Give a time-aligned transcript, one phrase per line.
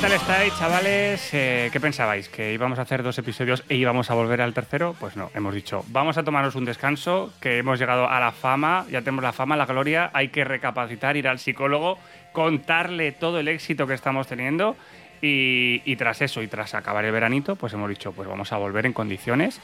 [0.00, 1.34] ¿qué tal estáis, chavales?
[1.34, 2.30] Eh, ¿Qué pensabais?
[2.30, 4.96] ¿Que íbamos a hacer dos episodios e íbamos a volver al tercero?
[4.98, 8.86] Pues no, hemos dicho, vamos a tomarnos un descanso, que hemos llegado a la fama,
[8.90, 11.98] ya tenemos la fama, la gloria, hay que recapacitar, ir al psicólogo,
[12.32, 14.74] contarle todo el éxito que estamos teniendo
[15.20, 18.56] y, y tras eso y tras acabar el veranito, pues hemos dicho, pues vamos a
[18.56, 19.60] volver en condiciones.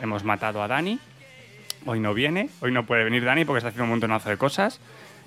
[0.00, 1.00] Hemos matado a Dani,
[1.84, 4.80] hoy no viene, hoy no puede venir Dani porque está haciendo un montonazo de cosas.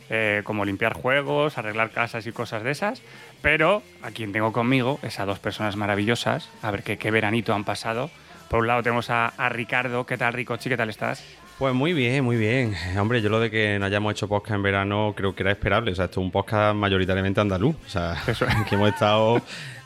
[0.09, 3.01] Eh, como limpiar juegos, arreglar casas y cosas de esas.
[3.41, 6.49] Pero a quien tengo conmigo es a dos personas maravillosas.
[6.61, 8.09] A ver qué, qué veranito han pasado.
[8.49, 10.05] Por un lado tenemos a, a Ricardo.
[10.05, 10.69] ¿Qué tal, Ricochi?
[10.69, 11.23] ¿Qué tal estás?
[11.57, 12.75] Pues muy bien, muy bien.
[12.99, 15.91] Hombre, yo lo de que no hayamos hecho podcast en verano creo que era esperable.
[15.91, 17.75] O sea, esto es un podcast mayoritariamente andaluz.
[17.85, 18.15] O sea,
[18.69, 19.41] que hemos estado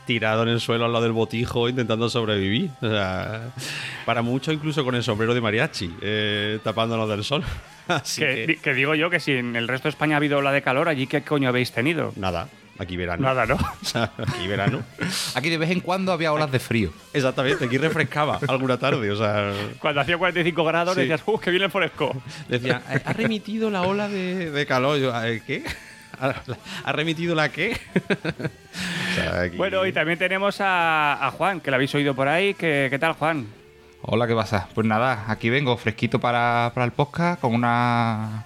[0.06, 2.70] tirados en el suelo al lado del botijo intentando sobrevivir.
[2.82, 3.52] O sea,
[4.04, 7.42] para muchos incluso con el sombrero de mariachi, eh, tapándonos del sol.
[7.88, 10.18] Así Que, que, di- que digo yo que si en el resto de España ha
[10.18, 12.12] habido ola de calor, allí qué coño habéis tenido.
[12.16, 13.22] nada, aquí verano.
[13.22, 13.56] Nada, ¿no?
[13.82, 14.82] O sea, aquí verano.
[15.34, 16.92] Aquí de vez en cuando había olas de frío.
[17.12, 19.10] Exactamente, aquí refrescaba alguna tarde.
[19.10, 21.00] O sea, Cuando hacía 45 grados Sí.
[21.02, 22.22] decías, ¡uh, que viene el fresco!
[22.48, 24.98] Decía, "Eh, ha remitido la ola de, de calor.
[24.98, 25.64] Yo, "Eh, ¿qué?
[26.20, 26.34] ¿Ha,
[26.84, 27.76] ha remitido la qué?
[28.06, 32.28] O sea, aquí- Bueno, y también tenemos a, a Juan, que lo habéis oído por
[32.28, 32.54] ahí.
[32.54, 33.46] ¿Qué, qué tal, Juan?
[34.04, 34.68] Hola, ¿qué pasa?
[34.74, 38.44] Pues nada, aquí vengo fresquito para, para el podcast con una,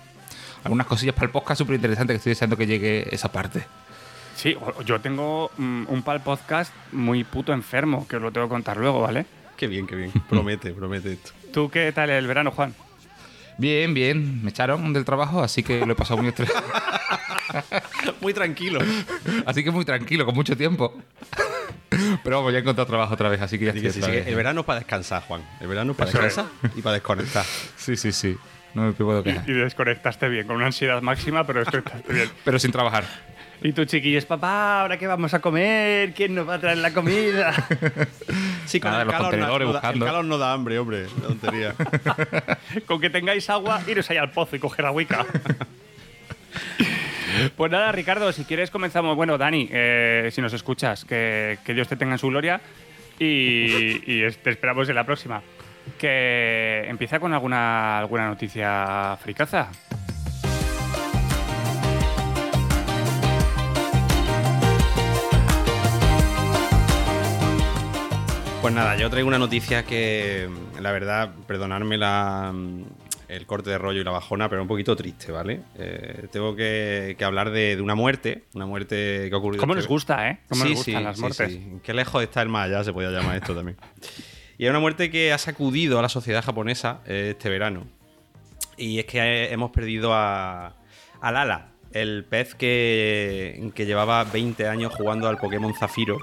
[0.62, 3.65] algunas cosillas para el podcast súper interesantes que estoy deseando que llegue esa parte.
[4.34, 8.51] Sí, yo tengo mm, un pal podcast muy puto enfermo, que os lo tengo que
[8.51, 9.25] contar luego, ¿vale?
[9.57, 10.12] Qué bien, qué bien.
[10.29, 11.33] Promete, promete esto.
[11.55, 12.75] ¿Tú qué tal el verano, Juan?
[13.57, 16.62] Bien, bien, me echaron del trabajo, así que lo he pasado muy estresado.
[18.21, 18.81] Muy tranquilo.
[19.47, 20.93] así que muy tranquilo, con mucho tiempo.
[22.22, 24.34] Pero vamos, ya he encontrado trabajo otra vez, así que ya estoy sí, sí, el
[24.34, 25.43] verano es para descansar, Juan.
[25.60, 26.25] El verano es para Eso es.
[26.37, 27.44] descansar y para desconectar.
[27.77, 28.37] Sí, sí, sí.
[28.75, 29.49] No me puedo quejar.
[29.49, 32.28] Y desconectaste bien, con una ansiedad máxima, pero desconectaste bien.
[32.44, 33.05] Pero sin trabajar.
[33.62, 36.12] Y tú, chiquillos, papá, ¿ahora qué vamos a comer?
[36.12, 37.55] ¿Quién nos va a traer la comida?
[38.66, 40.06] Sí, con Nada, el los calor, no, contenedores no da, el buscando.
[40.06, 41.06] calor no da hambre, hombre.
[41.06, 41.75] Qué tontería.
[42.84, 45.25] con que tengáis agua, iros ahí al pozo y coger agüica.
[47.57, 49.17] Pues nada, Ricardo, si quieres comenzamos.
[49.17, 52.61] Bueno, Dani, eh, si nos escuchas, que, Dios te tenga en su gloria
[53.19, 55.43] y, te esperamos en la próxima.
[55.99, 59.71] Que empieza con alguna, alguna noticia fricaza.
[68.61, 70.49] Pues nada, yo traigo una noticia que,
[70.81, 72.53] la verdad, perdonadme la,
[73.28, 75.60] el corte de rollo y la bajona, pero un poquito triste, ¿vale?
[75.78, 79.60] Eh, tengo que, que hablar de, de una muerte, una muerte que ha ocurrido.
[79.60, 80.38] ¿Cómo este- nos gusta, eh?
[80.48, 81.53] ¿Cómo Sí, nos gustan sí, las muertes?
[81.53, 81.69] sí.
[81.82, 83.76] Qué lejos está el más allá, se podía llamar esto también.
[84.59, 87.87] Y es una muerte que ha sacudido a la sociedad japonesa eh, este verano.
[88.76, 90.76] Y es que eh, hemos perdido a,
[91.20, 96.19] a Lala, el pez que, que llevaba 20 años jugando al Pokémon Zafiro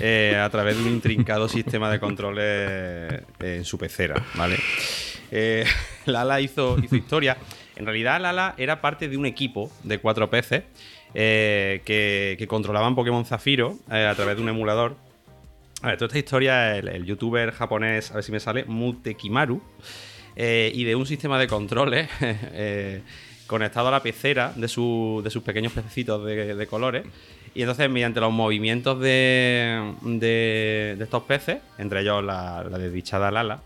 [0.00, 4.56] eh, a través de un intrincado sistema de controles en su pecera, ¿vale?
[5.30, 5.64] Eh,
[6.06, 7.36] Lala hizo, historia.
[7.76, 10.62] En realidad, Lala era parte de un equipo de cuatro peces
[11.14, 14.96] eh, que, controlaban Pokémon Zafiro eh, a través de un emulador.
[15.82, 19.60] A ver, toda esta historia, el, el youtuber japonés, a ver si me sale, Mutekimaru,
[20.34, 23.02] eh, y de un sistema de controles eh,
[23.46, 27.04] conectado a la pecera de, su- de sus pequeños pececitos de, colores.
[27.54, 33.62] Y entonces, mediante los movimientos de, de- estos peces, entre ellos la desdichada Lala,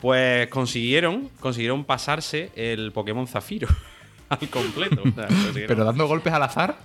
[0.00, 3.68] pues consiguieron, consiguieron pasarse el Pokémon Zafiro
[4.28, 5.00] al completo.
[5.04, 6.78] O sea, consiguieron- Pero dando golpes al azar.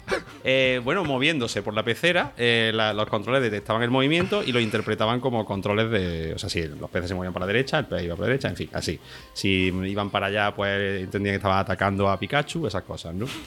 [0.44, 4.60] eh, bueno, moviéndose por la pecera, eh, la- los controles detectaban el movimiento y lo
[4.60, 6.34] interpretaban como controles de.
[6.34, 8.32] O sea, si los peces se movían para la derecha, el pez iba para la
[8.34, 9.00] derecha, en fin, así.
[9.34, 13.26] Si iban para allá, pues entendían que estaban atacando a Pikachu, esas cosas, ¿no?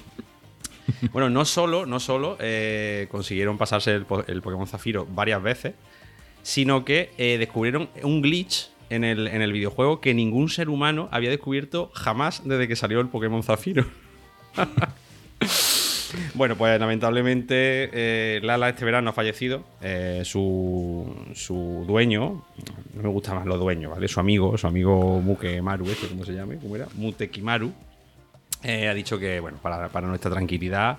[1.12, 5.74] Bueno, no solo, no solo eh, consiguieron pasarse el, el Pokémon Zafiro varias veces,
[6.42, 7.10] sino que
[7.40, 12.42] descubrieron un glitch en el, en el videojuego que ningún ser humano había descubierto jamás
[12.44, 13.84] desde que salió el Pokémon Zafiro.
[16.34, 19.64] Bueno, pues lamentablemente eh, Lala este verano ha fallecido.
[19.82, 22.44] Eh, su, su dueño,
[22.94, 24.08] no me gustan más los dueños, ¿vale?
[24.08, 26.56] Su amigo, su amigo Mukemaru, este, ¿cómo se llame?
[26.58, 26.86] ¿Cómo era?
[26.94, 27.72] Mutekimaru.
[28.62, 30.98] eh, ha dicho que, bueno, para, para nuestra tranquilidad,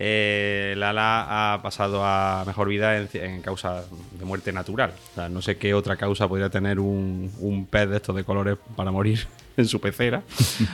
[0.00, 4.92] eh, Lala ha pasado a mejor vida en, en causa de muerte natural.
[5.12, 8.22] O sea, no sé qué otra causa podría tener un, un pez de estos de
[8.22, 10.22] colores para morir en su pecera.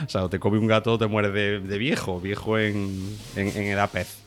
[0.05, 3.17] o sea, o te come un gato o te mueres de, de viejo, viejo en,
[3.35, 4.21] en- en edad pez.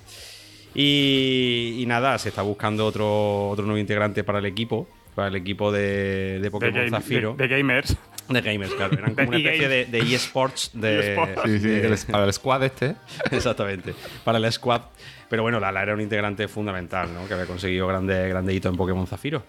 [0.75, 5.37] Y, y nada, se está buscando otro, otro nuevo integrante para el equipo, para el
[5.37, 7.35] equipo de, Pokémon game- Zafiro.
[7.35, 7.97] de- de gamers.
[8.29, 8.99] De gamers, claro.
[8.99, 10.71] Eran como una especie de, de eSports.
[10.75, 11.43] De, eSports.
[11.45, 12.95] Sí, sí, de- el- para el squad este.
[13.31, 13.95] Exactamente.
[14.25, 14.83] Para el squad.
[15.29, 17.27] Pero bueno, Lala era un integrante fundamental, ¿no?
[17.29, 19.43] Que había conseguido grandes grande hitos en Pokémon Zafiro.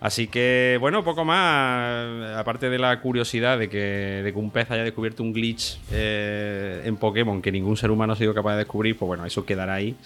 [0.00, 2.36] Así que, bueno, poco más.
[2.36, 3.78] Aparte de la curiosidad de que,
[4.22, 8.12] de que un pez haya descubierto un glitch eh, en Pokémon que ningún ser humano
[8.12, 9.96] ha sido capaz de descubrir, pues bueno, eso quedará ahí.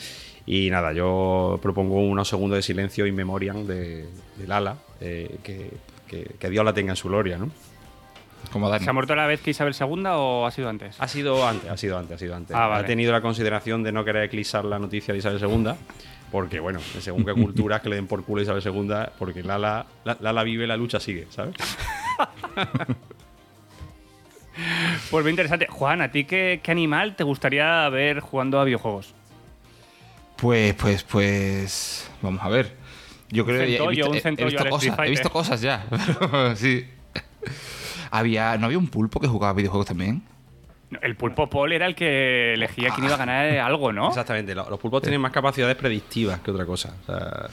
[0.46, 4.04] Y nada, yo propongo unos segundos de silencio in memoriam de,
[4.36, 5.70] de Lala, eh, que,
[6.06, 7.50] que- que Dios la tenga en su gloria, ¿no?
[8.52, 8.82] Como Dani.
[8.84, 10.96] ¿Se ha muerto la vez que Isabel II o ha sido antes?
[11.00, 12.56] Ha sido antes, ha sido antes, ha sido antes.
[12.56, 12.84] Ah, vale.
[12.84, 15.72] Ha tenido la consideración de no querer eclipsar la noticia de Isabel II,
[16.32, 19.86] porque, bueno, según qué culturas que le den por culo a Isabel II, porque Lala,
[20.04, 21.54] La- Lala vive, la lucha sigue, ¿sabes?
[25.10, 25.66] Pues muy interesante.
[25.70, 29.14] Juan, ¿a ti qué, qué animal te gustaría ver jugando a videojuegos?
[30.36, 32.10] Pues, pues, pues.
[32.22, 32.74] Vamos a ver.
[33.30, 33.76] Yo creo que he
[34.16, 34.46] he- he
[35.06, 35.86] he visto cosas ya.
[36.56, 36.86] sí.
[38.10, 40.22] Había, ¿No había un pulpo que jugaba videojuegos también?
[40.90, 44.08] No, El pulpo Paul era el que elegía quién iba a ganar algo, ¿no?
[44.08, 44.54] Exactamente.
[44.54, 46.94] Lo- Los pulpos tienen más capacidades predictivas que otra cosa.
[47.02, 47.48] O sea,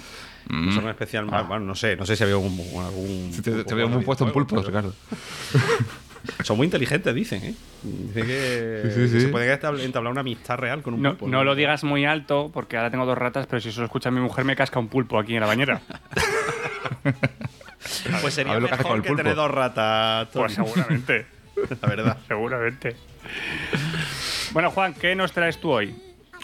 [0.49, 1.25] no son especial.
[1.25, 3.31] Bueno, no sé, no sé si había un- algún.
[3.35, 4.93] Te, te había jugando puesto un pulpo, Ricardo.
[6.43, 7.53] Son muy inteligentes, dicen, ¿eh?
[7.83, 9.51] Dicen que, Sí, sí, se puede
[9.83, 11.27] entablar una amistad real con un No, pulpo.
[11.27, 14.09] no lo digas muy alto porque ahora tengo dos ratas, pero si eso lo escucha
[14.11, 15.81] mi mujer me casca un pulpo aquí en la bañera.
[18.21, 19.21] Pues sería A ver lo que hace mejor con el que pulpo.
[19.23, 20.27] tener dos ratas.
[20.33, 21.25] Pues seguramente,
[21.81, 22.17] La verdad.
[22.27, 22.95] seguramente.
[24.51, 25.95] Bueno, Juan, ¿qué nos traes tú hoy?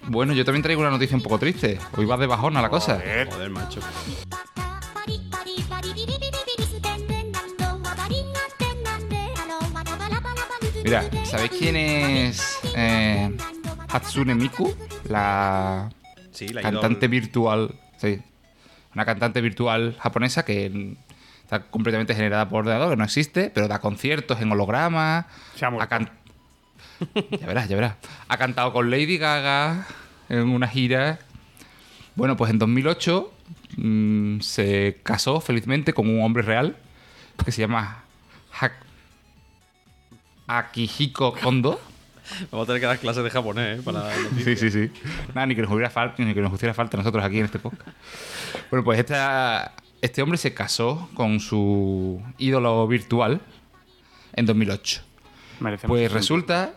[0.07, 1.77] Bueno, yo también traigo una noticia un poco triste.
[1.95, 2.95] Hoy va de bajona la cosa.
[2.95, 3.29] Joder.
[3.29, 3.79] Joder, macho.
[10.83, 13.29] Mira, ¿sabéis quién es eh,
[13.89, 14.73] Hatsune Miku?
[15.07, 15.89] La
[16.31, 17.11] Sí, la cantante idol.
[17.11, 17.75] virtual.
[17.97, 18.19] Sí.
[18.95, 20.95] Una cantante virtual japonesa que
[21.51, 25.27] está completamente generada por ordenador, que no existe, pero da conciertos en holograma.
[25.55, 25.89] Se ha muerto.
[25.89, 26.09] can-
[27.39, 27.95] Ya verás, ya verás.
[28.29, 29.85] Ha cantado con Lady Gaga
[30.29, 31.19] en una gira.
[32.15, 33.33] Bueno, pues en 2008
[33.77, 36.77] mm, se casó felizmente con un hombre real
[37.43, 38.03] que se llama
[38.61, 38.71] Ha-
[40.47, 41.81] Akihiko Kondo.
[42.49, 43.81] Vamos a tener que dar clases de japonés, ¿eh?
[43.83, 44.09] Para.
[44.41, 44.89] Sí, sí, sí.
[45.33, 47.45] Nada, ni que nos hubiera falta, ni que nos hiciera falta a nosotros aquí en
[47.45, 47.89] este podcast.
[48.69, 53.41] Bueno, pues esta- este hombre se casó con su ídolo virtual
[54.33, 55.01] en 2008.
[55.59, 56.73] Merecemos Pues resulta.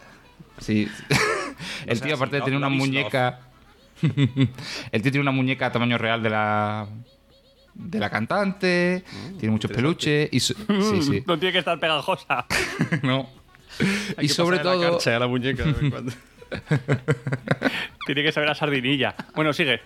[0.59, 0.88] Sí.
[1.87, 3.41] El tío, aparte de tener una muñeca.
[4.03, 6.87] El tío tiene una muñeca a tamaño real de la.
[7.75, 9.03] De la cantante,
[9.41, 10.55] tiene muchos peluches y sí,
[11.03, 12.47] sí, No tiene que estar pegajosa.
[13.03, 13.29] no.
[14.17, 16.12] Hay Y que sobre la todo, carcha a la muñeca de vez en cuando.
[18.06, 19.17] tiene que saber a sardinilla.
[19.35, 19.81] Bueno, sigue.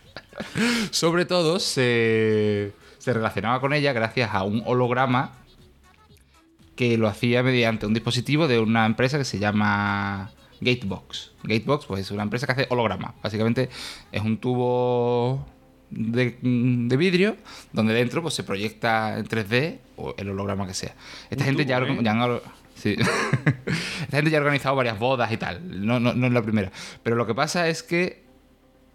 [0.90, 5.32] sobre todo se, se relacionaba con ella gracias a un holograma
[6.76, 10.30] que lo hacía mediante un dispositivo de una empresa que se llama
[10.60, 11.32] Gatebox.
[11.42, 13.14] Gatebox, pues es una empresa que hace holograma.
[13.22, 13.68] Básicamente
[14.12, 15.44] es un tubo
[15.90, 17.36] de, de vidrio
[17.72, 20.94] donde dentro pues, se proyecta en 3D o el holograma que sea.
[21.30, 22.02] Esta gente ya, tubo, orga- ¿eh?
[22.04, 22.40] ya han-
[22.76, 22.96] sí.
[24.02, 25.84] Esta gente ya ha organizado varias bodas y tal.
[25.84, 26.70] No, no, no es la primera.
[27.02, 28.22] Pero lo que pasa es que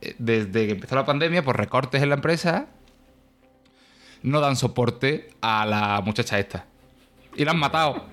[0.02, 2.68] eh, desde que empezó la pandemia, por recortes en la empresa,
[4.24, 6.66] no dan soporte a la muchacha esta.
[7.36, 8.06] Y la han matado.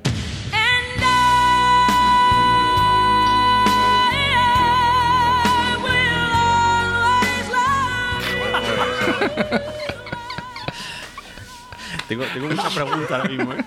[12.08, 13.64] tengo, tengo muchas preguntas ahora mismo, ¿eh?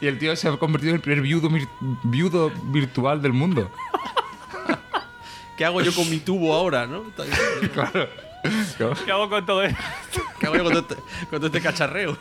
[0.00, 1.68] Y el tío se ha convertido en el primer viudo, vir-
[2.02, 3.70] viudo virtual del mundo.
[5.56, 7.04] ¿Qué hago yo con mi tubo ahora, no?
[7.72, 8.08] Claro.
[9.06, 9.80] ¿Qué hago con todo esto?
[10.40, 10.94] ¿Qué hago yo con todo este,
[11.30, 12.16] con todo este cacharreo?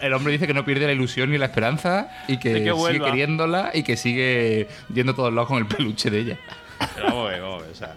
[0.00, 3.06] El hombre dice que no pierde la ilusión ni la esperanza y que, sigue vuelva.
[3.06, 6.38] queriéndola y que sigue yendo a todos lados con el peluche de ella.
[6.94, 7.94] Pero vamos a ver, vamos a ver, o sea.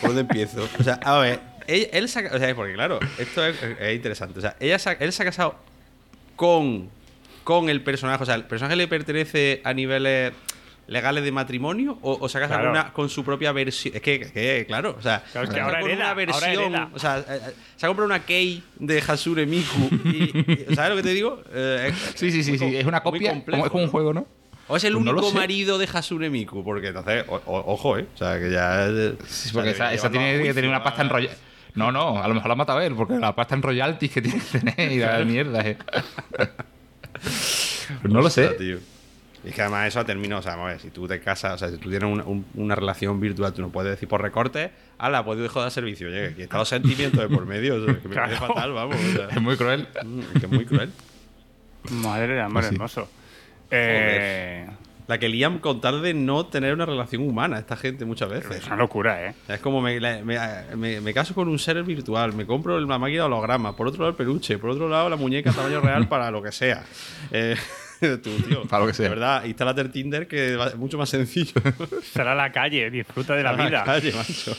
[0.00, 0.68] ¿Por dónde empiezo?
[0.78, 3.94] O sea, a ver, él, él se ha- o sea, porque claro, esto es, es
[3.94, 4.38] interesante.
[4.38, 5.56] O sea, ella se ha- él se ha casado
[6.36, 6.88] con,
[7.44, 8.22] con el personaje.
[8.22, 10.32] O sea, ¿el personaje le pertenece a niveles
[10.88, 12.92] legales de matrimonio o, o casado Claro.
[12.92, 13.94] con, su propia versión?
[13.94, 16.74] Es que, que, claro, o sea, Claro, es que ahora hereda, una versión.
[16.94, 19.88] O sea, eh, eh, se ha comprado una key de Hasure Miku.
[20.04, 21.42] Y, y- ¿Sabes lo que te digo?
[21.52, 22.64] Eh, es- Sí, sí, sí, sí.
[22.64, 23.30] com- Es una copia.
[23.30, 24.26] complejo, es como un juego, ¿no?
[24.70, 28.06] O es el Pues único marido de Hasure Miku, porque entonces, o- o- ojo, ¿eh?
[28.14, 28.86] O sea, que ya.
[28.88, 31.12] eh, Sí, o sea, porque que esa, a tiene que tener una pasta en a-
[31.12, 31.32] royal.
[31.74, 34.20] No, no, a lo mejor la ha matado él, porque la pasta en royalties que
[34.22, 35.76] tiene que tener y la mierda, eh.
[38.02, 38.48] Pues no lo sé.
[38.50, 38.78] tío.
[39.48, 41.20] Y es que además eso ha terminado, o sea, vamos a ver, si tú te
[41.20, 44.06] casas, o sea, si tú tienes una, un- una relación virtual, tú no puedes decir
[44.06, 46.08] por recorte, ala, pues dejo de dar servicio.
[46.08, 48.54] Oye, están los sentimientos de por medio, o sea, que me parece Claro.
[48.54, 48.96] fatal, vamos.
[48.96, 49.88] o sea, Es muy cruel.
[50.04, 50.90] mm, que es muy cruel.
[51.90, 52.74] Madre de amor Pues sí.
[52.74, 53.08] hermoso.
[53.70, 54.66] Eh,
[55.06, 58.56] La que lían con tal de no tener una relación humana, esta gente muchas veces.
[58.58, 59.34] es una locura, ¿eh?
[59.48, 60.22] Es como me, me-
[60.76, 64.00] me- me caso con un ser virtual, me compro la máquina de holograma, por otro
[64.00, 66.84] lado el peluche, por otro lado la muñeca tamaño real para lo que sea.
[67.30, 67.56] Eh,
[68.00, 69.04] tú, tío, Para lo que sea.
[69.04, 71.52] De verdad, instálate el Tinder que es mucho más sencillo.
[72.12, 73.84] Será a la calle, disfruta de la A la vida.
[73.84, 74.56] calle, macho.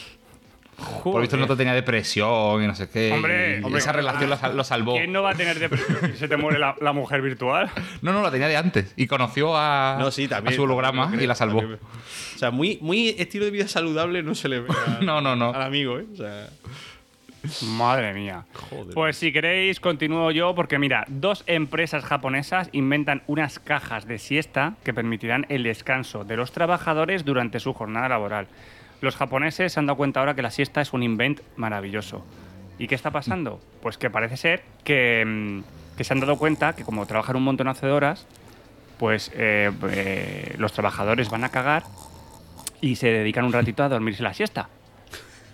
[1.03, 1.43] Por lo visto el Joder.
[1.43, 3.11] otro tenía depresión y no sé qué.
[3.11, 4.93] Hombre, y hombre, esa relación lo, sal- lo salvó.
[4.95, 7.69] ¿Quién no va a tener depresión si se te muere la, la mujer virtual?
[8.01, 8.93] No, no, la tenía de antes.
[8.95, 10.53] Y conoció a, No, sí, también.
[10.53, 11.59] a su holograma lo y la creo, salvó.
[11.59, 11.79] también.
[12.35, 15.35] O sea, muy, muy estilo de vida saludable no se le ve a- No, no,
[15.35, 15.49] no.
[15.53, 16.05] al amigo, ¿eh?
[16.13, 16.47] O sea,
[17.77, 18.45] Madre mía.
[18.69, 18.93] Joder.
[18.93, 24.75] Pues si queréis, continúo yo, porque mira, dos empresas japonesas inventan unas cajas de siesta
[24.83, 28.47] que permitirán el descanso de los trabajadores durante su jornada laboral.
[29.01, 32.25] Los japoneses se han dado cuenta ahora que la siesta es un invent maravilloso.
[32.77, 33.59] ¿Y qué está pasando?
[33.81, 37.43] Pues que parece ser que, mm, que se han dado cuenta que como trabajan un
[37.43, 38.25] montonazo de horas,
[38.97, 41.83] pues eh, eh, los trabajadores van a cagar
[42.81, 44.69] y se dedican un ratito a dormirse la siesta.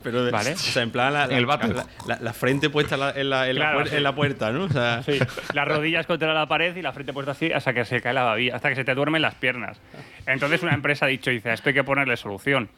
[0.06, 0.54] Pero de- Vale.
[0.54, 3.10] O sea, en plan, la, En el la- la- la- la frente puesta en la,
[3.12, 3.96] en la- en la Claro, puer- sí.
[3.98, 4.64] en la puerta, ¿no?
[4.66, 5.20] O sea, Sí,
[5.54, 8.24] las rodillas contra la pared y la frente puesta así hasta que se cae la
[8.24, 9.82] babilla, hasta que se te duermen las piernas.
[10.26, 12.70] Entonces una empresa ha dicho, dice, a esto hay que ponerle solución.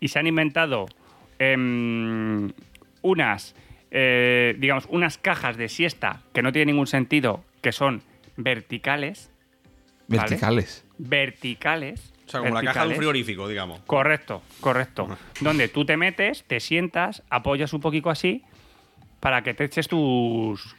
[0.00, 0.86] Y se han inventado
[1.38, 2.52] em,
[3.02, 3.54] unas,
[3.90, 8.02] eh, digamos, unas cajas de siesta que no tienen ningún sentido, que son
[8.36, 9.30] verticales.
[10.08, 10.22] ¿vale?
[10.22, 10.84] Verticales.
[10.98, 12.11] Verticales.
[12.38, 13.80] O sea, como la caja de un frigorífico, digamos.
[13.86, 15.08] Correcto, correcto.
[15.40, 18.42] Donde tú te metes, te sientas, apoyas un poquito así
[19.20, 20.74] para que te eches tus,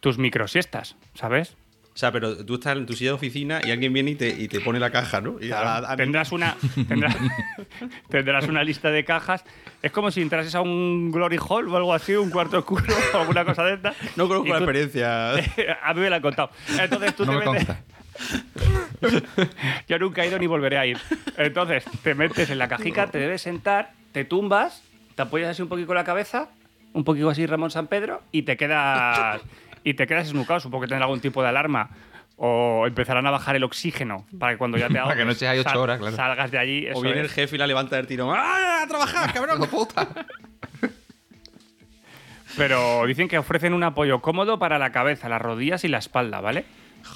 [0.00, 1.56] tus microsiestas, ¿sabes?
[1.94, 4.28] O sea, pero tú estás en tu silla de oficina y alguien viene y te,
[4.28, 5.36] y te pone la caja, ¿no?
[5.40, 6.56] Y a la- a- tendrás una
[6.88, 7.14] tendrás,
[8.08, 9.44] tendrás una lista de cajas.
[9.80, 12.82] Es como si entrases a un glory hall o algo así, un cuarto oscuro
[13.14, 13.94] o alguna cosa de esta.
[14.16, 15.30] No conozco la tú- experiencia.
[15.84, 16.50] a mí me la han contado.
[16.80, 17.66] Entonces tú No te me metes.
[17.66, 17.84] consta.
[19.88, 20.98] Yo nunca he ido ni volveré a ir.
[21.36, 24.82] Entonces te metes en la cajica, te debes sentar, te tumbas,
[25.14, 26.48] te apoyas así un poquito con la cabeza,
[26.92, 29.40] un poquito así Ramón San Pedro y te quedas
[29.82, 30.60] y te quedas esnucado.
[30.60, 31.90] Supongo que tendrá algún tipo de alarma.
[32.36, 35.32] O empezarán a bajar el oxígeno para que cuando ya te Para que ahogues, no
[35.32, 36.16] estés ahí ocho horas, claro.
[36.16, 36.88] salgas de allí.
[36.92, 37.26] O viene es.
[37.26, 38.34] el jefe y la levanta del tirón.
[38.36, 39.60] ¡Ah, a trabajar, cabrón!
[42.56, 46.40] Pero dicen que ofrecen un apoyo cómodo para la cabeza, las rodillas y la espalda,
[46.40, 46.64] ¿vale?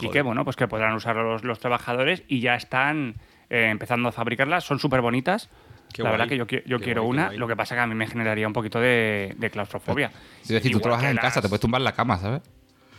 [0.01, 3.17] Y que, bueno, pues que podrán usar los, los trabajadores y ya están
[3.51, 4.65] eh, empezando a fabricarlas.
[4.65, 5.49] Son súper bonitas.
[5.93, 6.19] Qué la guay.
[6.19, 7.33] verdad que yo, yo quiero guay, una.
[7.33, 10.11] Lo que pasa que a mí me generaría un poquito de, de claustrofobia.
[10.43, 12.43] Es decir, tú trabajas en las- casa, te puedes tumbar en la cama, ¿sabes?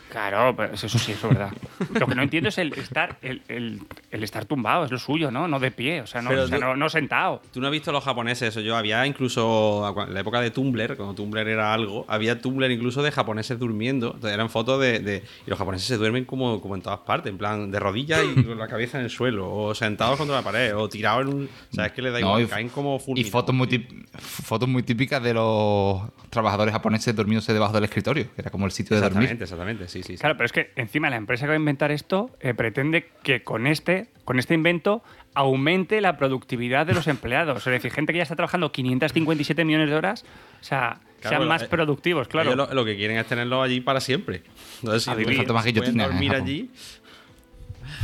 [0.09, 1.53] Claro, pero eso sí, eso es verdad.
[1.99, 5.29] Lo que no entiendo es el estar, el, el- el estar tumbado, es lo suyo,
[5.29, 5.47] ¿no?
[5.47, 7.41] No de pie, o sea, no, Pero o sea, tú- no, no sentado.
[7.53, 8.59] Tú no has visto a los japoneses eso.
[8.61, 13.03] Yo había incluso, en la época de Tumblr, cuando Tumblr era algo, había Tumblr incluso
[13.03, 14.07] de japoneses durmiendo.
[14.07, 17.31] Entonces, eran fotos de, de- Y los japoneses se duermen como, como en todas partes,
[17.31, 20.41] en plan de rodillas y con la cabeza en el suelo, o sentados contra la
[20.41, 21.43] pared, o tirados en un.
[21.71, 23.31] O sea, es que les da No, igual, y- caen como Y fulminados.
[23.31, 26.01] fotos muy, tip- fotos muy típicas de los
[26.31, 29.23] trabajadores japoneses durmiéndose debajo del escritorio, que era como el sitio de dormir.
[29.31, 30.13] Exactamente, exactamente, sí, sí.
[30.13, 30.21] sí.
[30.21, 33.43] Claro, pero es que encima la empresa que va a inventar esto eh, pretende que
[33.43, 35.03] con este, con este invento
[35.33, 37.65] aumente la productividad de los empleados.
[37.65, 40.25] Es decir, gente que ya está trabajando 557 millones de horas,
[40.61, 42.53] o sea, Claro, sean más eh, productivos, claro.
[42.53, 44.41] Ellos lo, lo que quieren es tenerlo allí para siempre.
[44.79, 45.45] Entonces, si A vivir.
[45.45, 46.71] Pueden dormir allí.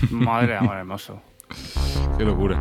[0.10, 1.22] Madre de amor hermoso.
[2.18, 2.60] Qué locura.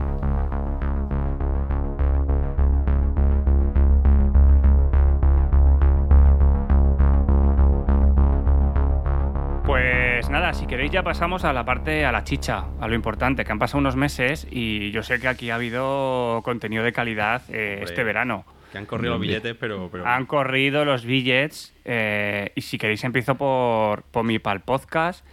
[10.44, 13.52] Nada, si queréis ya pasamos a la parte, a la chicha, a lo importante, que
[13.52, 17.76] han pasado unos meses y yo sé que aquí ha habido contenido de calidad eh,
[17.76, 17.84] Hombre.
[17.84, 18.44] este verano.
[18.70, 19.88] Que han corrido los billetes, pero.
[19.90, 25.24] pero Han corrido los billets eh, y si queréis empiezo por, por mi pal podcast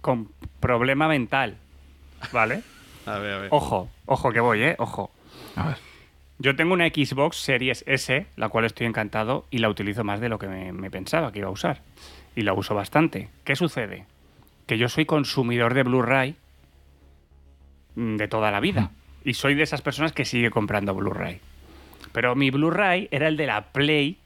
[0.00, 1.56] con problema mental,
[2.32, 2.62] ¿vale?
[3.06, 3.48] A ver, a ver.
[3.50, 4.74] Ojo, ojo que voy, ¿eh?
[4.78, 5.10] Ojo.
[5.56, 5.76] A ver.
[6.38, 10.28] Yo tengo una Xbox Series S, la cual estoy encantado y la utilizo más de
[10.28, 11.82] lo que me, me pensaba que iba a usar.
[12.36, 13.28] Y la uso bastante.
[13.44, 14.06] ¿Qué sucede?
[14.66, 16.36] Que yo soy consumidor de Blu-ray
[17.96, 18.90] mm, de toda la vida.
[19.24, 21.40] Y soy de esas personas que sigue comprando Blu-ray.
[22.12, 24.18] Pero mi Blu-ray era el de la Play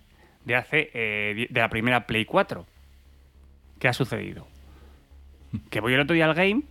[0.44, 0.90] de hace.
[0.94, 2.66] eh, de la primera Play 4.
[3.78, 4.46] ¿Qué ha sucedido?
[5.70, 6.62] Que voy el otro día al game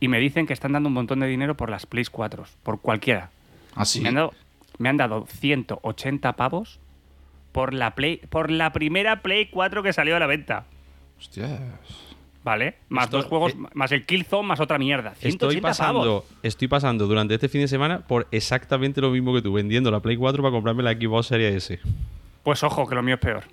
[0.00, 2.80] y me dicen que están dando un montón de dinero por las Play 4, por
[2.80, 3.30] cualquiera.
[3.74, 4.00] Ah, sí.
[4.00, 4.34] Me han dado,
[4.78, 6.80] me han dado 180 pavos
[7.56, 10.66] por la Play, por la primera Play 4 que salió a la venta.
[11.18, 11.58] Hostias.
[12.44, 12.74] ¿Vale?
[12.90, 15.14] Más Esto- dos juegos, eh, más el Killzone, más otra mierda.
[15.14, 16.24] 180 Estoy pasando, pavos.
[16.42, 20.00] estoy pasando durante este fin de semana por exactamente lo mismo que tú, vendiendo la
[20.00, 21.80] Play 4 para comprarme la Xbox Series S.
[22.42, 23.44] Pues ojo, que lo mío es peor.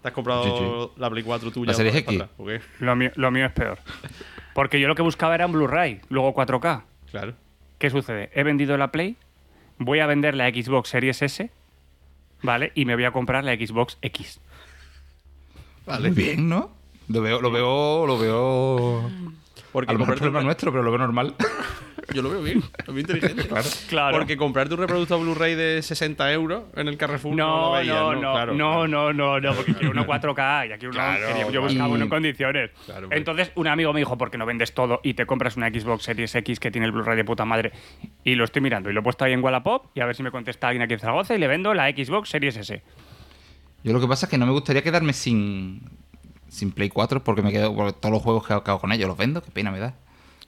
[0.00, 1.66] ¿Te has comprado Sí, la Play 4 tuya?
[1.66, 2.04] La Series X.
[2.06, 2.60] para atrás, ¿o qué?
[2.80, 3.78] Lo mío, lo mío es peor.
[4.54, 6.84] Porque yo lo que buscaba era un Blu-ray, luego 4K.
[7.10, 7.34] Claro.
[7.76, 8.30] ¿Qué sucede?
[8.34, 9.16] He vendido la Play,
[9.76, 11.50] voy a vender la Xbox Series S,
[12.42, 12.72] ¿vale?
[12.74, 14.40] Y me voy a comprar la Xbox X.
[15.86, 16.70] Muy bien, ¿no?
[17.08, 19.10] Lo veo, lo veo, lo veo.
[19.72, 21.34] Porque a lo mejor es problema nuestro, pero lo veo normal.
[22.12, 23.46] Yo lo veo bien, lo veo inteligente.
[23.48, 23.68] Claro.
[23.88, 24.18] Claro.
[24.18, 27.94] Porque comprarte un reproductor Blu-ray de 60 euros en el Carrefour no, No, lo veías,
[27.94, 28.88] no, no, Claro, no, claro.
[28.88, 31.62] no, no, no, porque quiero uno 4K y aquí uno Claro, yo claro.
[31.62, 32.70] buscaba uno en condiciones.
[33.10, 36.02] Entonces, un amigo me dijo, ¿por qué no vendes todo y te compras una Xbox
[36.02, 37.72] Series X que tiene el Blu-ray de puta madre?
[38.24, 40.22] Y lo estoy mirando y lo he puesto ahí en Wallapop y a ver si
[40.22, 42.82] me contesta alguien aquí en Zaragoza y le vendo la Xbox Series S.
[43.84, 45.80] Yo lo que pasa es que no me gustaría quedarme sin,
[46.52, 49.16] sin Play 4 porque me quedo porque todos los juegos que hago, con ellos los
[49.16, 49.42] vendo.
[49.42, 49.94] Qué pena me da.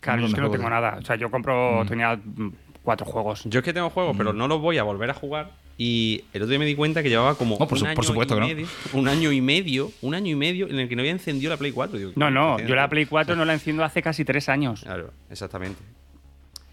[0.00, 0.98] Claro, yo es que no tengo nada.
[1.00, 2.50] O sea, yo compro, tenía mm,
[2.82, 3.42] cuatro juegos.
[3.44, 4.18] Yo es que tengo juegos, Mm.
[4.18, 5.52] pero no los voy a volver a jugar.
[5.78, 7.94] Y el otro día me di cuenta que llevaba como No, por un, su- año
[7.96, 8.46] por supuesto y que no.
[8.46, 11.50] medio, un año y medio, un año y medio en el que no había encendido
[11.50, 11.98] la Play 4.
[11.98, 14.82] Digo, No, ¿qué no, yo la Play 4 no la enciendo hace casi tres años.
[14.82, 15.82] Claro, exactamente.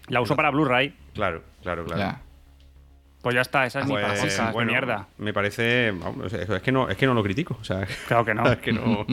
[0.08, 0.94] La uso para Blu-ray.
[1.14, 2.00] Claro, claro, claro.
[2.00, 2.20] Ya.
[3.22, 5.06] Pues ya está, esa es mi Pues, cosa de bueno, mierda.
[5.18, 5.92] Me parece.
[5.92, 7.56] vamos, es que no, es que no lo critico.
[7.60, 8.50] O sea, Claro que no.
[8.50, 9.06] es que no.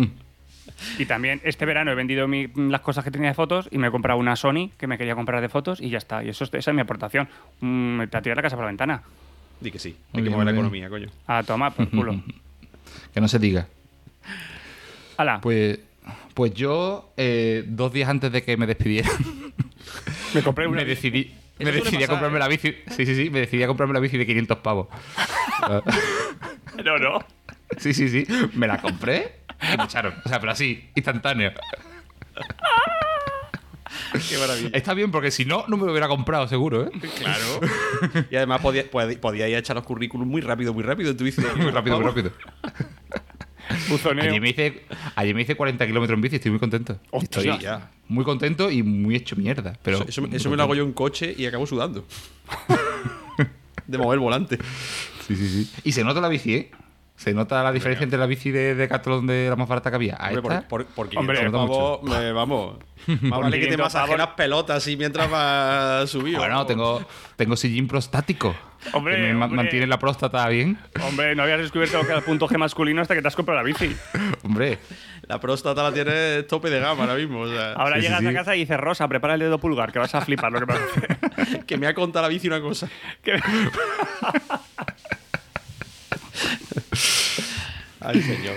[0.98, 3.88] Y también este verano he vendido mi- las cosas que tenía de fotos y me
[3.88, 6.24] he comprado una Sony que me quería comprar de fotos y ya está.
[6.24, 7.28] Y eso es, esa es mi aportación.
[7.60, 9.04] Mm, te tirar la casa por la ventana.
[9.60, 9.96] Di que sí.
[10.14, 11.10] Muy Hay que mover la economía, coño.
[11.28, 12.22] A tomar por culo.
[13.14, 13.68] Que no se diga.
[15.18, 15.80] Hala, Pues,
[16.34, 19.12] pues yo, eh, dos días antes de que me despidieran,
[20.34, 20.78] me compré una.
[20.78, 22.40] me decidí, me decidí a comprarme ¿eh?
[22.40, 22.76] la bici.
[22.96, 24.88] Sí, sí, sí, me decidí a comprarme la bici de 500 pavos.
[26.84, 27.20] No, no.
[27.78, 28.26] sí, sí, sí.
[28.54, 29.42] Me la compré
[29.74, 30.14] y me echaron.
[30.24, 31.52] O sea, pero así, instantáneo.
[34.30, 34.70] Qué maravilla.
[34.74, 36.92] Está bien porque si no, no me lo hubiera comprado, seguro, ¿eh?
[37.18, 37.60] Claro.
[38.32, 41.16] y además podía, podía, podía ir a echar los currículums muy rápido, muy rápido.
[41.16, 42.32] Tú dices, Muy rápido, muy rápido.
[43.88, 44.24] Buzoneo.
[44.24, 44.84] Allí me hice,
[45.16, 47.00] allí me hice 40 kilómetros en bici, estoy muy contento.
[47.12, 47.92] Hostia, Estoy ya.
[48.10, 49.80] Muy contento y muy hecho mierda.
[49.84, 52.06] Pero Eso, eso- eso me lo hago yo en coche y acabo sudando.
[53.88, 54.58] de mover el volante.
[55.28, 55.72] Sí, sí, sí.
[55.84, 56.72] Y se nota la bici, ¿eh?
[57.20, 60.16] Se nota la diferencia entre la bici de Decathlon de la más barata que había.
[60.16, 62.78] A Hombre, esta, por, por, por Hombre, 500 se nota pavos, me- vamos.
[63.22, 66.40] Más vale que te 500 masaje pavos- las pelotas así mientras vas subido.
[66.40, 67.06] Bueno, tengo,
[67.36, 68.56] tengo sillín prostático.
[68.94, 69.58] Hombre, que me hombre.
[69.58, 70.78] mantiene la próstata bien.
[71.06, 73.58] Hombre, no habías descubierto que era el punto G masculino hasta que te has comprado
[73.60, 73.94] la bici.
[74.44, 74.80] Hombre,
[75.28, 77.42] La próstata la tienes tope de gama ahora mismo.
[77.42, 78.28] O sea, Ahora Sí, llegas sí.
[78.28, 80.66] a casa y dices, Rosa, prepara el dedo pulgar, que vas a flipar lo que
[80.68, 81.66] me hace.
[81.66, 82.88] que me ha contado la bici una cosa.
[83.22, 83.42] Que-
[88.02, 88.56] Ay, señor.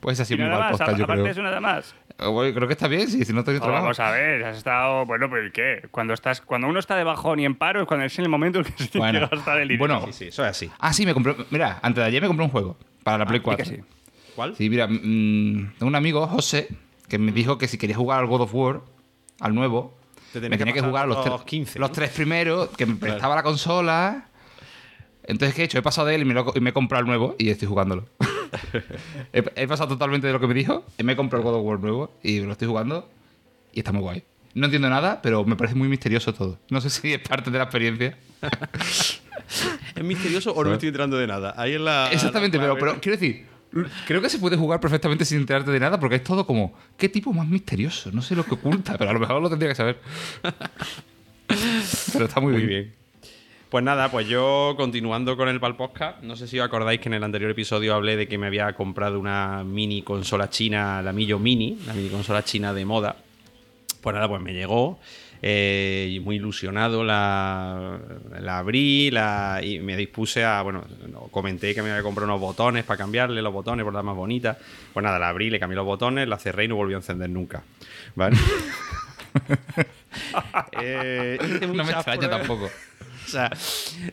[0.00, 1.24] pues así muy mal más, podcast, yo aparte creo.
[1.24, 1.94] de eso, nada más.
[2.18, 3.84] Eh, bueno, creo que está bien, sí, si no tengo Oh, trabajo.
[3.84, 5.04] vamos a ver, has estado.
[5.06, 5.86] Bueno, pero ¿y qué?
[5.90, 8.30] Cuando, estás, cuando uno está de bajón y en paro es cuando es en el
[8.30, 9.98] momento en que se tiene Bueno, que gastar el dinero.
[10.00, 10.70] bueno, Sí, sí, eso es así.
[10.78, 11.36] Ah, sí, me compré.
[11.50, 13.64] Mira, antes de ayer me compré un juego para la Play Di 4.
[13.64, 13.82] que sí.
[14.34, 14.54] ¿Cuál?
[14.56, 16.68] Sí, mira, mm, tengo un amigo, José,
[17.08, 18.80] que me dijo que si quería jugar al God of War,
[19.40, 19.96] al nuevo,
[20.32, 21.94] Te tenía me que tenía que, pasar jugar los, los tre- 15, los ¿no?
[21.94, 24.28] tres primeros, que me prestaba la consola.
[25.26, 25.78] Entonces, ¿qué he hecho?
[25.78, 27.66] He pasado de él y me, lo- y me he comprado el nuevo y estoy
[27.68, 28.06] jugándolo.
[29.32, 31.60] he, he pasado totalmente de lo que me dijo, y me he comprado el God
[31.60, 33.10] of War nuevo y lo estoy jugando
[33.72, 34.22] y está muy guay.
[34.54, 36.58] No entiendo nada, pero me parece muy misterioso todo.
[36.70, 38.16] No sé si es parte de la experiencia.
[39.94, 41.54] ¿Es misterioso o no me estoy enterando de nada?
[41.56, 42.10] Ahí es la.
[42.12, 43.46] Exactamente, la pero, pero quiero decir,
[44.06, 47.08] creo que se puede jugar perfectamente sin enterarte de nada porque es todo como, ¿qué
[47.08, 48.10] tipo más misterioso?
[48.12, 50.00] No sé lo que oculta, pero a lo mejor lo tendría que saber.
[52.12, 52.68] pero está muy, Muy bien.
[52.84, 52.94] bien.
[53.70, 57.08] Pues nada, pues yo continuando con el Pal Podcast, no sé si os acordáis que
[57.08, 61.12] en el anterior episodio hablé de que me había comprado una mini consola china, la
[61.12, 63.16] Millo Mini, la mini consola china de moda.
[64.00, 65.00] Pues nada, pues me llegó.
[65.42, 67.98] eh, y muy ilusionado la,
[68.40, 72.40] la abrí la, y me dispuse a, bueno, no, comenté que me había comprado unos
[72.40, 74.56] botones para cambiarle los botones por dar más bonita.
[74.94, 77.28] Pues nada, la abrí, le cambié los botones, la cerré y no volvió a encender
[77.30, 77.62] nunca.
[78.14, 78.36] ¿Vale?
[80.80, 81.38] Eh,
[81.74, 82.70] No me extraña tampoco.
[83.26, 83.50] O sea,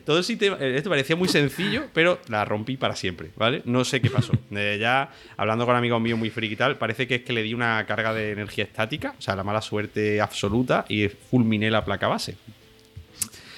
[0.04, 3.62] todo el sistema, eh, esto parecía muy sencillo, pero la rompí para siempre, ¿vale?
[3.64, 4.32] No sé qué pasó.
[4.54, 7.42] Eh, ya hablando con amigos míos muy friki y tal, parece que es que le
[7.42, 11.84] di una carga de energía estática, o sea, la mala suerte absoluta, y fulminé la
[11.84, 12.36] placa base.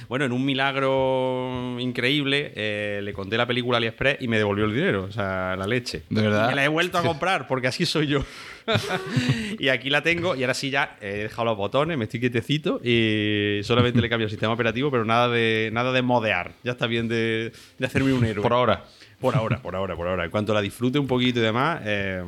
[0.09, 4.75] Bueno, en un milagro increíble, eh, le conté la película AliExpress y me devolvió el
[4.75, 6.03] dinero, o sea, la leche.
[6.11, 6.47] ¿De verdad?
[6.47, 8.25] Y me la he vuelto a comprar, porque así soy yo.
[9.59, 12.81] y aquí la tengo, y ahora sí ya he dejado los botones, me estoy quietecito
[12.83, 16.53] y solamente le cambio el sistema operativo, pero nada de, nada de modear.
[16.65, 18.43] Ya está bien de, de hacerme un héroe.
[18.43, 18.85] Por ahora.
[19.21, 20.25] Por ahora, por ahora, por ahora.
[20.25, 21.81] En cuanto la disfrute un poquito y demás.
[21.85, 22.23] eh,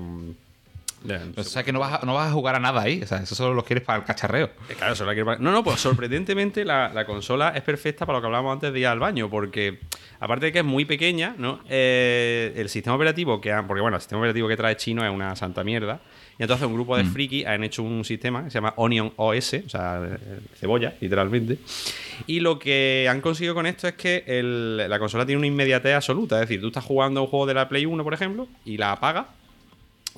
[1.36, 3.00] O sea que no vas, a, no vas a jugar a nada ahí.
[3.02, 4.46] O sea, eso solo lo quieres para el cacharreo.
[4.68, 8.18] Eh, Claro, solo quiero para- No, no, pues sorprendentemente la, la consola es perfecta para
[8.18, 9.78] lo que hablábamos antes de ir al baño, porque
[10.20, 11.60] Aparte de que es muy pequeña, ¿no?
[11.68, 15.12] Eh, el sistema operativo que han, porque bueno, el sistema operativo que trae chino es
[15.12, 16.00] una santa mierda.
[16.36, 17.12] Y entonces un grupo de Mm.
[17.12, 21.58] friki han hecho un sistema que se llama Onion OS, o sea, eh, cebolla, literalmente.
[22.26, 25.94] Y lo que han conseguido con esto es que el- la consola tiene una inmediatez
[25.94, 26.34] absoluta.
[26.42, 28.90] Es decir, tú estás jugando un juego de la Play 1, por ejemplo, y la
[28.90, 29.26] apagas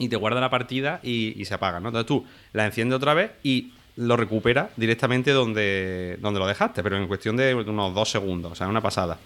[0.01, 1.91] y te guarda la partida y, y se apaga, ¿no?
[1.91, 6.97] Entonces tú la enciendes otra vez y lo recuperas directamente donde, donde lo dejaste, pero
[6.97, 9.19] en cuestión de unos dos segundos, o sea, una pasada.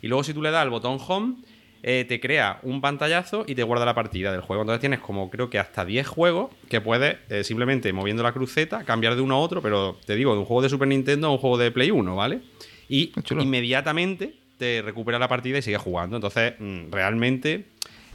[0.00, 1.34] Y luego si tú le das al botón home,
[1.82, 4.62] eh, te crea un pantallazo y te guarda la partida del juego.
[4.62, 8.84] Entonces tienes como creo que hasta 10 juegos que puedes eh, simplemente moviendo la cruceta
[8.84, 11.30] cambiar de uno a otro, pero te digo, de un juego de Super Nintendo a
[11.32, 12.40] un juego de Play 1, ¿vale?
[12.88, 16.16] Y inmediatamente te recupera la partida y sigues jugando.
[16.16, 17.66] Entonces, mm, realmente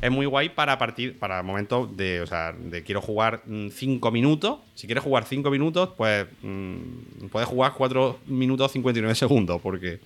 [0.02, 4.60] es muy guay para partir, para momentos de, o sea, de quiero jugar 5 minutos.
[4.76, 10.00] Si quieres jugar 5 minutos, pues mm, puedes jugar 4 minutos 59 segundos, porque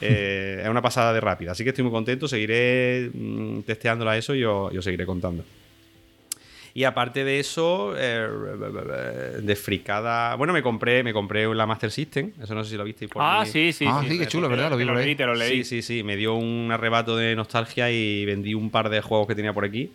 [0.00, 1.52] eh, es una pasada de rápida.
[1.52, 5.44] Así que estoy muy contento, seguiré mm, testeándola eso y os, y os seguiré contando.
[6.72, 8.28] Y aparte de eso, eh,
[9.42, 10.34] de fricada.
[10.36, 12.32] Bueno, me compré, me compré la Master System.
[12.40, 13.84] Eso no sé si lo visteis por Ah, sí, sí.
[13.88, 14.70] Ah, sí, qué chulo, ¿verdad?
[14.70, 15.06] Lo vi por ahí.
[15.06, 15.64] leí, te lo leí.
[15.64, 16.02] Sí, sí, sí.
[16.02, 19.64] Me dio un arrebato de nostalgia y vendí un par de juegos que tenía por
[19.64, 19.90] aquí.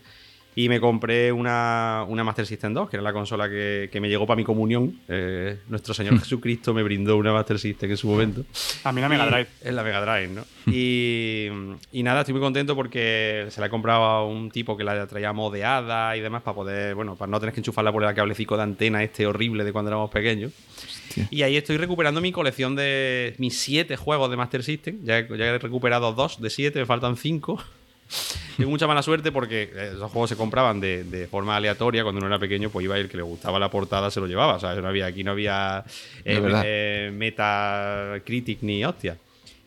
[0.58, 4.08] Y me compré una, una Master System 2, que era la consola que, que me
[4.08, 5.02] llegó para mi comunión.
[5.10, 8.46] Eh, nuestro Señor Jesucristo me brindó una Master System en su momento.
[8.86, 9.48] A mí la Mega Drive.
[9.62, 10.46] Es la Mega Drive, ¿no?
[10.68, 11.50] y,
[11.91, 15.06] y nada, estoy muy contento porque se la he comprado a un tipo que la
[15.08, 18.56] traía modeada y demás para poder, bueno, para no tener que enchufarla por el cablecito
[18.56, 20.54] de antena este horrible de cuando éramos pequeños.
[20.78, 21.28] Hostia.
[21.32, 25.00] Y ahí estoy recuperando mi colección de mis siete juegos de Master System.
[25.04, 27.62] Ya he, ya he recuperado dos de siete, me faltan cinco.
[28.58, 32.04] Tengo mucha mala suerte porque eh, esos juegos se compraban de, de forma aleatoria.
[32.04, 34.28] Cuando uno era pequeño, pues iba y el que le gustaba la portada se lo
[34.28, 34.56] llevaba.
[34.56, 35.84] O sea, no había, aquí no había
[36.24, 39.18] eh, eh, Metacritic ni hostia.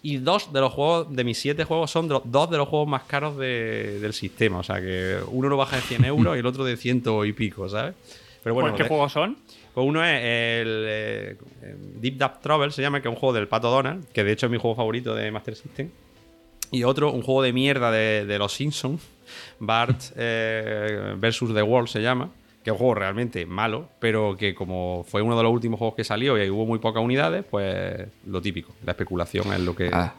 [0.00, 2.88] Y dos de los juegos, de mis siete juegos, son de- dos de los juegos
[2.88, 4.58] más caros de- del sistema.
[4.58, 7.32] O sea, que uno lo baja de 100 euros y el otro de ciento y
[7.32, 7.94] pico, ¿sabes?
[8.42, 9.36] Pero bueno, ¿Qué de- juegos son?
[9.74, 11.36] pues uno es el eh,
[12.00, 14.46] Deep Dap Trouble, se llama, que es un juego del Pato Donald, que de hecho
[14.46, 15.90] es mi juego favorito de Master System.
[16.70, 19.02] Y otro, un juego de mierda de, de los Simpsons,
[19.58, 22.30] Bart eh, versus The World se llama,
[22.62, 25.96] que es un juego realmente malo, pero que como fue uno de los últimos juegos
[25.96, 29.90] que salió y hubo muy pocas unidades, pues lo típico, la especulación es lo que...
[29.92, 30.14] Ah,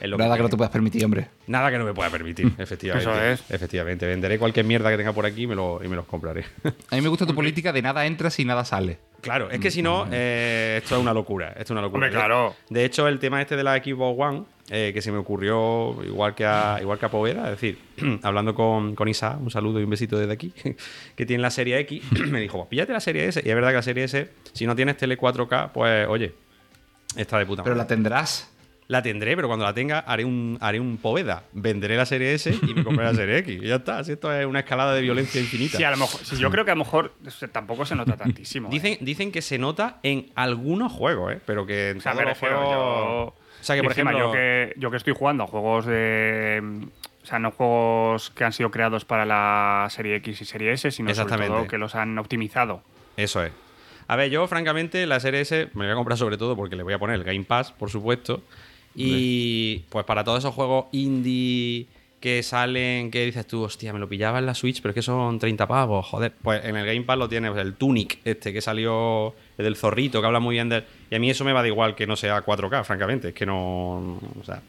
[0.00, 1.26] es lo nada que no te puedas permitir, hombre.
[1.48, 3.10] Nada que no me pueda permitir, efectivamente.
[3.10, 3.50] Eso es.
[3.50, 6.44] Efectivamente, venderé cualquier mierda que tenga por aquí y me, lo, y me los compraré.
[6.90, 8.98] A mí me gusta tu política de nada entras y nada sale.
[9.20, 11.48] Claro, es que si no, eh, esto es una locura.
[11.50, 12.06] Esto es una locura.
[12.06, 12.54] Hombre, claro.
[12.70, 16.34] De hecho, el tema este de la Xbox One, eh, que se me ocurrió igual
[16.34, 17.78] que a, igual que a Poveda, es decir,
[18.22, 20.52] hablando con, con Isa, un saludo y un besito desde aquí,
[21.16, 23.42] que tiene la serie X, me dijo, pues píllate la serie S.
[23.44, 26.34] Y es verdad que la serie S, si no tienes tele 4K, pues oye,
[27.16, 27.84] está de puta Pero madre.
[27.84, 28.50] la tendrás.
[28.88, 31.42] La tendré, pero cuando la tenga haré un, haré un Poveda.
[31.52, 33.62] Venderé la serie S y me compraré la serie X.
[33.62, 34.02] Y ya está.
[34.02, 35.76] Si esto es una escalada de violencia infinita.
[35.76, 37.12] Sí, a lo mejor, sí, yo creo que a lo mejor
[37.52, 38.68] tampoco se nota tantísimo.
[38.68, 38.70] ¿eh?
[38.72, 41.40] Dicen, dicen que se nota en algunos juegos, ¿eh?
[41.44, 42.70] Pero que en O sea, todos los juegos...
[42.70, 42.80] yo.
[42.80, 44.28] O sea, que por Encima, ejemplo...
[44.28, 46.88] yo que, yo que estoy jugando a juegos de.
[47.22, 50.90] O sea, no juegos que han sido creados para la serie X y serie S,
[50.92, 52.82] sino sobre todo que los han optimizado.
[53.18, 53.52] Eso es.
[54.06, 56.74] A ver, yo francamente la serie S me la voy a comprar sobre todo porque
[56.74, 58.42] le voy a poner el Game Pass, por supuesto.
[58.98, 61.86] Y pues para todos esos juegos indie
[62.20, 65.02] que salen, que dices tú, hostia, me lo pillaba en la Switch, pero es que
[65.02, 66.32] son 30 pavos, joder.
[66.42, 70.20] Pues en el Game Pass lo tienes, el Tunic, este que salió, el del zorrito,
[70.20, 70.84] que habla muy bien del...
[71.10, 73.28] Y a mí eso me va de igual que no sea 4K, francamente.
[73.28, 74.18] Es que no...
[74.40, 74.60] O sea,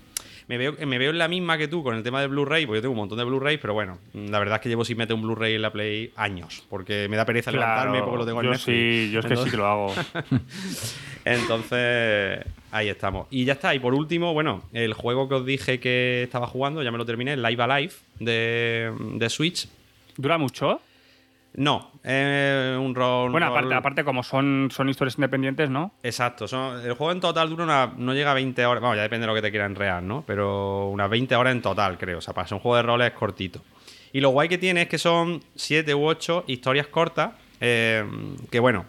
[0.50, 2.80] me veo, me veo en la misma que tú con el tema del Blu-ray, porque
[2.80, 5.16] yo tengo un montón de Blu-ray, pero bueno, la verdad es que llevo sin meter
[5.16, 8.46] un Blu-ray en la Play años, porque me da pereza levantarme porque lo tengo en
[8.48, 8.66] yo Netflix.
[8.76, 9.94] sí, yo es que sí Entonces- que lo hago.
[11.26, 12.40] Entonces,
[12.72, 13.28] ahí estamos.
[13.30, 13.76] Y ya está.
[13.76, 17.06] Y por último, bueno, el juego que os dije que estaba jugando, ya me lo
[17.06, 19.68] terminé, Live Alive de, de Switch.
[20.18, 20.82] ¿Dura mucho?
[21.56, 23.32] No, es un rol.
[23.32, 25.92] Bueno, rol- aparte, aparte como son, son historias independientes, ¿no?
[26.04, 26.48] Exacto.
[26.48, 27.94] son- el juego en total dura una.
[27.98, 28.82] No llega a 20 horas.
[28.82, 30.24] Vamos, ya depende de lo que te quieran real, ¿no?
[30.28, 32.20] Pero unas 20 horas en total, creo.
[32.20, 33.62] O sea, para ser un juego de roles cortito.
[34.14, 37.32] Y lo guay que tiene es que son 7 u 8 historias cortas.
[37.62, 38.06] eh,
[38.52, 38.86] que bueno.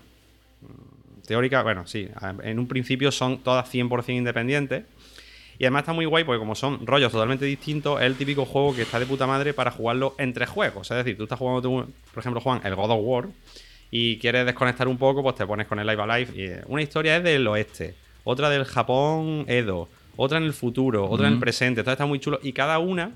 [1.26, 2.08] Teórica, bueno, sí.
[2.42, 4.84] En un principio son todas 100% independientes.
[5.60, 8.74] Y además está muy guay porque como son rollos totalmente distintos, es el típico juego
[8.74, 10.90] que está de puta madre para jugarlo entre juegos.
[10.90, 13.28] Es decir, tú estás jugando, tú, por ejemplo, Juan, el God of War,
[13.90, 16.32] y quieres desconectar un poco, pues te pones con el Live Alive.
[16.34, 17.94] Y eh, una historia es del oeste,
[18.24, 21.82] otra del Japón Edo, otra en el futuro, otra en el presente.
[21.82, 22.40] Todo está muy chulo.
[22.42, 23.10] Y cada una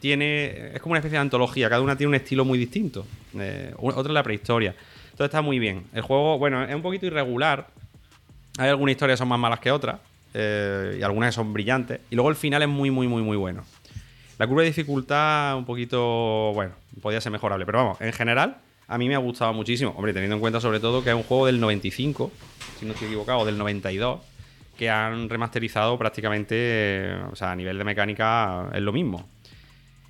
[0.00, 0.72] tiene.
[0.72, 3.06] Es como una especie de antología, cada una tiene un estilo muy distinto.
[3.38, 4.74] Eh, otra en la prehistoria.
[5.18, 5.84] Todo está muy bien.
[5.92, 7.66] El juego, bueno, es un poquito irregular.
[8.56, 10.00] Hay algunas historias que son más malas que otras.
[10.34, 12.00] Eh, y algunas que son brillantes.
[12.10, 13.64] Y luego el final es muy, muy, muy, muy bueno.
[14.38, 18.56] La curva de dificultad un poquito, bueno, podía ser mejorable, pero vamos, en general
[18.88, 19.92] a mí me ha gustado muchísimo.
[19.96, 22.32] Hombre, teniendo en cuenta sobre todo que es un juego del 95,
[22.78, 24.20] si no estoy equivocado, del 92,
[24.76, 29.28] que han remasterizado prácticamente, eh, o sea, a nivel de mecánica es lo mismo.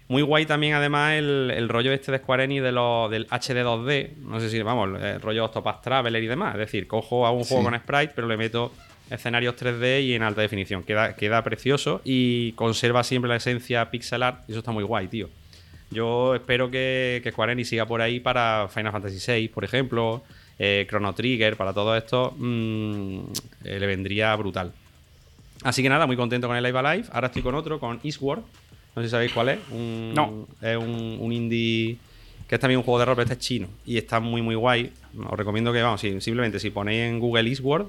[0.08, 3.62] Muy guay también, además, el, el rollo este de Square Enix de los, del HD
[3.64, 4.16] 2D.
[4.18, 6.54] No sé si, vamos, el rollo Octopath Traveler y demás.
[6.54, 8.72] Es decir, cojo a un juego con sprite, pero le meto
[9.10, 10.82] escenarios 3D y en alta definición.
[10.82, 14.42] Queda, queda precioso y conserva siempre la esencia pixel art.
[14.48, 15.28] Y eso está muy guay, tío.
[15.90, 20.22] Yo espero que, que Square Enix siga por ahí para Final Fantasy VI, por ejemplo.
[20.58, 22.34] eh, Chrono Trigger, para todo esto.
[22.38, 23.20] mm,
[23.64, 24.72] eh, le vendría brutal.
[25.62, 27.08] Así que nada, muy contento con el Live Alive.
[27.12, 28.40] Ahora estoy con otro, con Eastward.
[28.94, 29.58] No sé si sabéis cuál es.
[29.70, 30.46] Un- No.
[30.62, 31.96] Es un, un indie
[32.48, 33.68] que es también un juego de rol, pero este es chino.
[33.86, 34.92] Y está muy, muy guay.
[35.28, 37.86] Os recomiendo que, vamos, si- simplemente si ponéis en Google Eastward,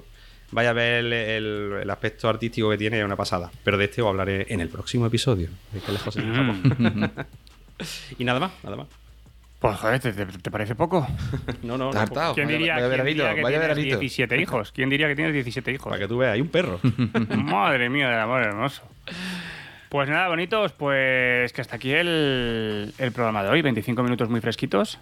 [0.52, 3.50] vaya a ver el, el- el aspecto artístico que tiene, es una pasada.
[3.64, 5.48] Pero de este os hablaré en el próximo episodio.
[5.72, 7.12] de qué lejos está Japón.
[8.18, 8.86] y nada más, nada más.
[9.58, 11.06] Pues joder, ¿te, te- te parece poco?
[11.62, 12.34] No, no, ¿Te no.
[12.34, 13.98] ¿Quién Vaya- diría, vaya quién veranito, diría que vaya tienes veranito.
[14.00, 14.72] 17 hijos?
[14.72, 15.90] ¿Quién diría que tienes 17 hijos?
[15.90, 16.80] Para que tú veas, hay un perro.
[17.36, 18.82] Madre mía del amor hermoso.
[19.88, 23.62] Pues nada, bonitos, pues que hasta aquí el, el programa de hoy.
[23.62, 24.98] 25 minutos muy fresquitos.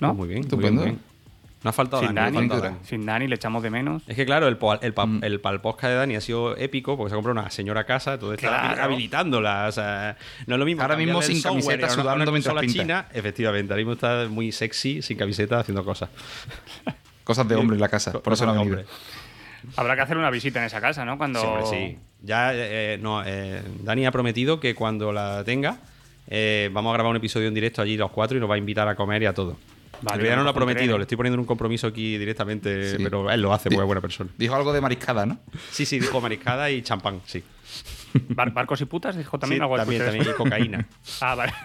[0.00, 0.14] ¿No?
[0.14, 0.80] Muy bien, muy bien, Estupendo.
[0.82, 1.00] muy bien.
[1.64, 2.86] No ha faltado Sin Dani, no ha Dani, faltado Dani.
[2.86, 4.02] sin Dani, le echamos de menos.
[4.06, 5.24] Es que claro, el, po- el, pa- Mm.
[5.24, 8.14] el pal podcast de Dani ha sido épico porque se ha comprado una señora casa,
[8.14, 8.82] entonces está Claro.
[8.84, 9.66] habilitándola.
[9.66, 10.16] O sea,
[10.46, 10.82] no es lo mismo.
[10.82, 12.72] Ahora mismo sin camiseta, una- una sudando mientras pinta.
[12.82, 16.10] china, efectivamente, ahora mismo está muy sexy, sin camiseta, haciendo cosas.
[17.24, 18.12] Cosas de hombre en la casa.
[18.12, 18.86] Por eso no ha Hombre.
[19.76, 21.18] Habrá que hacer una visita en esa casa, ¿no?
[21.18, 21.66] Cuando...
[21.66, 21.98] Sí.
[22.22, 25.76] Ya, eh, eh, no, eh, Dani ha prometido que cuando la tenga,
[26.28, 28.58] eh, vamos a grabar un episodio en directo allí los cuatro y nos va a
[28.58, 29.58] invitar a comer y a todo.
[30.02, 32.96] Vale, ya no lo ha un prometido, le estoy poniendo en un compromiso aquí directamente,
[32.96, 33.02] Sí.
[33.02, 34.30] pero él lo hace porque Di- es buena persona.
[34.38, 35.38] Dijo algo de mariscada, ¿no?
[35.70, 37.42] Sí, sí, dijo mariscada y champán, sí.
[38.30, 39.16] Bar- ¿Barcos y putas?
[39.16, 40.86] Dijo también Sí, algo también, también, y cocaína.
[41.20, 41.52] Ah, vale.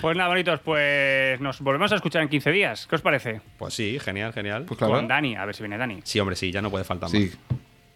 [0.00, 2.86] pues nada, bonitos, pues nos volvemos a escuchar en 15 días.
[2.86, 3.40] ¿Qué os parece?
[3.58, 4.64] Pues sí, genial, genial.
[4.66, 4.94] Pues claro.
[4.94, 6.00] Con Dani, a ver si viene Dani.
[6.04, 7.32] Sí, hombre, sí, ya no puede faltar Sí.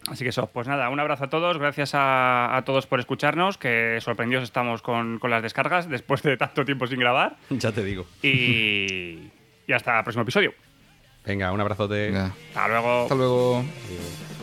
[0.08, 3.58] Así que eso, pues nada, un abrazo a todos, gracias a, a todos por escucharnos,
[3.58, 7.36] que sorprendidos estamos con, con las descargas después de tanto tiempo sin grabar.
[7.50, 8.06] Ya te digo.
[8.22, 9.30] Y,
[9.66, 10.54] y hasta el próximo episodio.
[11.24, 12.06] Venga, un abrazote.
[12.06, 12.32] Venga.
[12.48, 13.02] Hasta luego.
[13.02, 13.56] Hasta luego.
[13.58, 14.39] Adiós.